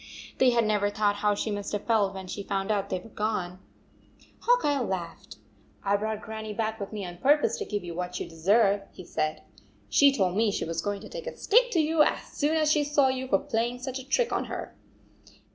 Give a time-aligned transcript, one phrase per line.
[0.39, 3.11] They had never thought how she must have felt when she found that they were
[3.11, 3.59] gone.
[4.39, 5.35] Hawk Eyelaughed."
[5.83, 8.27] I Ve brought Gran nie back with me on purpose to give you what you
[8.27, 9.43] deserve," he said."
[9.91, 12.71] She told me she was going to take a stick to you as soon as
[12.71, 14.75] she saw you, for playing such a trick on her."